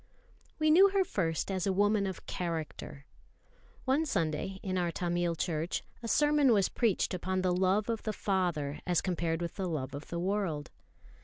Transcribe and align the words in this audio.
We 0.57 0.71
knew 0.71 0.89
her 0.89 1.03
first 1.05 1.51
as 1.51 1.67
a 1.67 1.71
woman 1.71 2.07
of 2.07 2.25
character. 2.25 3.05
One 3.85 4.07
Sunday, 4.07 4.59
in 4.63 4.75
our 4.75 4.89
Tamil 4.91 5.35
church, 5.35 5.83
a 6.01 6.07
sermon 6.07 6.51
was 6.53 6.69
preached 6.69 7.13
upon 7.13 7.43
the 7.43 7.53
love 7.53 7.87
of 7.87 8.01
the 8.01 8.11
Father 8.11 8.79
as 8.87 8.99
compared 8.99 9.43
with 9.43 9.57
the 9.57 9.69
love 9.69 9.93
of 9.93 10.07
the 10.07 10.19
world. 10.19 10.71